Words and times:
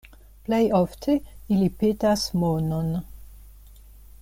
Plej 0.45 0.61
ofte 0.77 1.17
ili 1.57 1.67
petas 1.83 2.25
monon. 2.45 2.91